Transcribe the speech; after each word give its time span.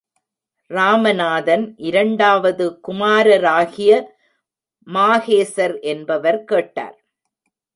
ராமநாதன் 0.71 1.65
இரண்டாவது 1.89 2.65
குமாரராகிய 2.87 3.91
மாஹேசர் 4.87 5.75
என்பவர் 5.93 6.43
கேட்டார். 6.43 6.97